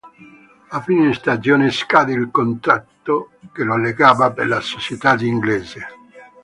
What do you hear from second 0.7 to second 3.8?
A fine stagione scade il contratto che lo